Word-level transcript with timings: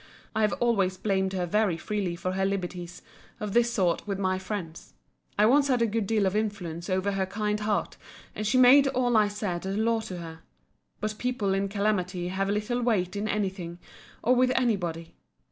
I 0.35 0.41
have 0.41 0.53
always 0.53 0.97
blamed 0.97 1.33
her 1.33 1.45
very 1.45 1.77
freely 1.77 2.15
for 2.15 2.31
her 2.31 2.43
liberties 2.43 3.03
of 3.39 3.53
this 3.53 3.71
sort 3.71 4.07
with 4.07 4.17
my 4.17 4.39
friends. 4.39 4.95
I 5.37 5.45
once 5.45 5.67
had 5.67 5.79
a 5.79 5.85
good 5.85 6.07
deal 6.07 6.25
of 6.25 6.35
influence 6.35 6.89
over 6.89 7.11
her 7.11 7.27
kind 7.27 7.59
heart, 7.59 7.97
and 8.33 8.47
she 8.47 8.57
made 8.57 8.87
all 8.87 9.15
I 9.15 9.27
said 9.27 9.63
a 9.63 9.77
law 9.77 9.99
to 9.99 10.17
her. 10.17 10.39
But 10.99 11.19
people 11.19 11.53
in 11.53 11.69
calamity 11.69 12.29
have 12.29 12.49
little 12.49 12.81
weight 12.81 13.15
in 13.15 13.27
any 13.27 13.49
thing, 13.49 13.77
or 14.23 14.33
with 14.33 14.51
any 14.55 14.75
body. 14.75 15.13